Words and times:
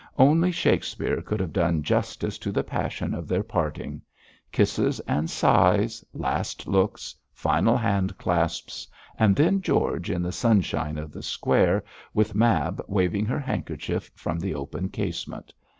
Only 0.17 0.51
Shakespeare 0.51 1.21
could 1.21 1.39
have 1.39 1.53
done 1.53 1.83
justice 1.83 2.39
to 2.39 2.51
the 2.51 2.63
passion 2.63 3.13
of 3.13 3.27
their 3.27 3.43
parting. 3.43 4.01
Kisses 4.51 4.99
and 5.01 5.29
sighs, 5.29 6.03
last 6.11 6.65
looks, 6.65 7.13
final 7.35 7.77
handclasps, 7.77 8.87
and 9.19 9.35
then 9.35 9.61
George 9.61 10.09
in 10.09 10.23
the 10.23 10.31
sunshine 10.31 10.97
of 10.97 11.11
the 11.11 11.21
square, 11.21 11.83
with 12.15 12.33
Mab 12.33 12.83
waving 12.87 13.27
her 13.27 13.39
handkerchief 13.39 14.09
from 14.15 14.39
the 14.39 14.55
open 14.55 14.89
casement. 14.89 15.53